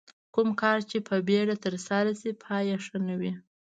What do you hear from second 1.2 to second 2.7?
بیړه ترسره شي پای